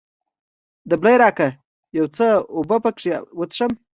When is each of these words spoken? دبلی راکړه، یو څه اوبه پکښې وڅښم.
دبلی 0.89 1.15
راکړه، 1.23 1.49
یو 1.97 2.05
څه 2.15 2.25
اوبه 2.57 2.77
پکښې 2.85 3.11
وڅښم. 3.37 3.71